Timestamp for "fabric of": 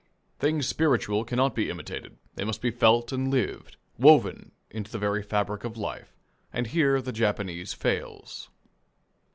5.21-5.77